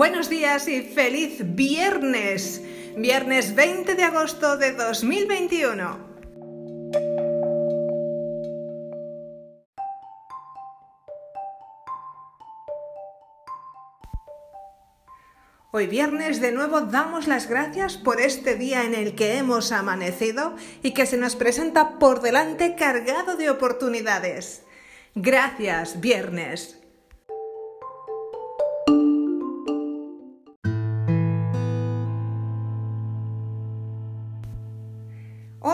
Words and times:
Buenos 0.00 0.30
días 0.30 0.66
y 0.66 0.80
feliz 0.80 1.42
viernes. 1.42 2.62
Viernes 2.96 3.54
20 3.54 3.96
de 3.96 4.02
agosto 4.02 4.56
de 4.56 4.72
2021. 4.72 5.98
Hoy 15.70 15.86
viernes 15.86 16.40
de 16.40 16.52
nuevo 16.52 16.80
damos 16.80 17.28
las 17.28 17.46
gracias 17.46 17.98
por 17.98 18.22
este 18.22 18.54
día 18.54 18.84
en 18.84 18.94
el 18.94 19.14
que 19.14 19.36
hemos 19.36 19.70
amanecido 19.70 20.56
y 20.82 20.92
que 20.94 21.04
se 21.04 21.18
nos 21.18 21.36
presenta 21.36 21.98
por 21.98 22.22
delante 22.22 22.74
cargado 22.74 23.36
de 23.36 23.50
oportunidades. 23.50 24.62
Gracias, 25.14 26.00
viernes. 26.00 26.80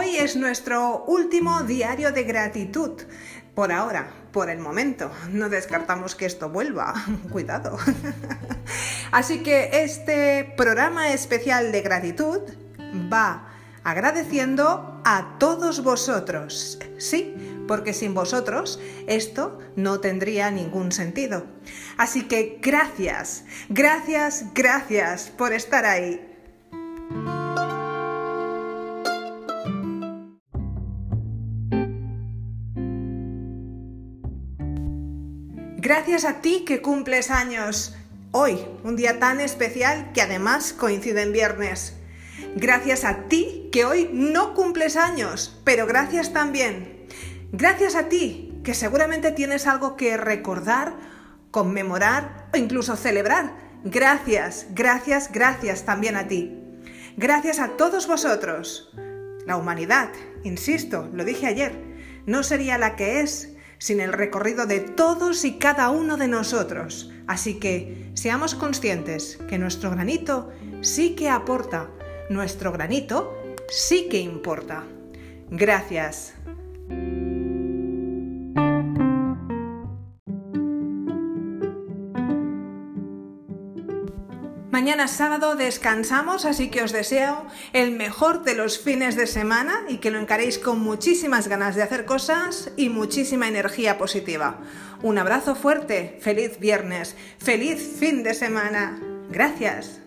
Hoy 0.06 0.18
es 0.18 0.36
nuestro 0.36 1.04
último 1.08 1.62
diario 1.64 2.12
de 2.12 2.22
gratitud. 2.22 2.92
Por 3.56 3.72
ahora, 3.72 4.08
por 4.30 4.50
el 4.50 4.60
momento. 4.60 5.10
No 5.32 5.48
descartamos 5.48 6.14
que 6.14 6.26
esto 6.26 6.48
vuelva. 6.48 6.94
Cuidado. 7.32 7.76
Así 9.10 9.42
que 9.42 9.82
este 9.82 10.54
programa 10.56 11.10
especial 11.10 11.72
de 11.72 11.80
gratitud 11.80 12.38
va 13.12 13.48
agradeciendo 13.82 15.02
a 15.04 15.38
todos 15.40 15.82
vosotros. 15.82 16.78
Sí, 16.98 17.64
porque 17.66 17.92
sin 17.92 18.14
vosotros 18.14 18.78
esto 19.08 19.58
no 19.74 19.98
tendría 19.98 20.52
ningún 20.52 20.92
sentido. 20.92 21.46
Así 21.96 22.28
que 22.28 22.60
gracias, 22.62 23.44
gracias, 23.70 24.44
gracias 24.54 25.30
por 25.36 25.52
estar 25.52 25.84
ahí. 25.84 26.35
Gracias 35.86 36.24
a 36.24 36.40
ti 36.40 36.64
que 36.66 36.82
cumples 36.82 37.30
años 37.30 37.94
hoy, 38.32 38.58
un 38.82 38.96
día 38.96 39.20
tan 39.20 39.40
especial 39.40 40.10
que 40.12 40.20
además 40.20 40.72
coincide 40.72 41.22
en 41.22 41.32
viernes. 41.32 41.94
Gracias 42.56 43.04
a 43.04 43.28
ti 43.28 43.68
que 43.70 43.84
hoy 43.84 44.10
no 44.12 44.52
cumples 44.54 44.96
años, 44.96 45.60
pero 45.62 45.86
gracias 45.86 46.32
también. 46.32 47.06
Gracias 47.52 47.94
a 47.94 48.08
ti 48.08 48.58
que 48.64 48.74
seguramente 48.74 49.30
tienes 49.30 49.68
algo 49.68 49.94
que 49.94 50.16
recordar, 50.16 50.96
conmemorar 51.52 52.48
o 52.52 52.56
incluso 52.56 52.96
celebrar. 52.96 53.52
Gracias, 53.84 54.66
gracias, 54.70 55.30
gracias 55.30 55.84
también 55.84 56.16
a 56.16 56.26
ti. 56.26 56.52
Gracias 57.16 57.60
a 57.60 57.76
todos 57.76 58.08
vosotros. 58.08 58.92
La 59.46 59.56
humanidad, 59.56 60.08
insisto, 60.42 61.08
lo 61.12 61.24
dije 61.24 61.46
ayer, 61.46 61.80
no 62.26 62.42
sería 62.42 62.76
la 62.76 62.96
que 62.96 63.20
es 63.20 63.55
sin 63.78 64.00
el 64.00 64.12
recorrido 64.12 64.66
de 64.66 64.80
todos 64.80 65.44
y 65.44 65.58
cada 65.58 65.90
uno 65.90 66.16
de 66.16 66.28
nosotros. 66.28 67.10
Así 67.26 67.54
que 67.54 68.10
seamos 68.14 68.54
conscientes 68.54 69.38
que 69.48 69.58
nuestro 69.58 69.90
granito 69.90 70.50
sí 70.80 71.14
que 71.14 71.28
aporta, 71.28 71.90
nuestro 72.30 72.72
granito 72.72 73.36
sí 73.68 74.08
que 74.08 74.18
importa. 74.18 74.84
Gracias. 75.50 76.34
Mañana 84.76 85.08
sábado 85.08 85.56
descansamos, 85.56 86.44
así 86.44 86.68
que 86.68 86.82
os 86.82 86.92
deseo 86.92 87.46
el 87.72 87.92
mejor 87.92 88.44
de 88.44 88.54
los 88.54 88.78
fines 88.78 89.16
de 89.16 89.26
semana 89.26 89.80
y 89.88 89.96
que 89.96 90.10
lo 90.10 90.18
encaréis 90.18 90.58
con 90.58 90.80
muchísimas 90.80 91.48
ganas 91.48 91.76
de 91.76 91.82
hacer 91.82 92.04
cosas 92.04 92.70
y 92.76 92.90
muchísima 92.90 93.48
energía 93.48 93.96
positiva. 93.96 94.58
Un 95.02 95.16
abrazo 95.16 95.54
fuerte, 95.54 96.18
feliz 96.20 96.60
viernes, 96.60 97.16
feliz 97.38 97.96
fin 97.98 98.22
de 98.22 98.34
semana. 98.34 99.00
Gracias. 99.30 100.02